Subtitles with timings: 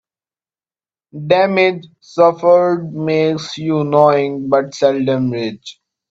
[1.27, 5.79] Damage suffered makes you knowing, but seldom rich.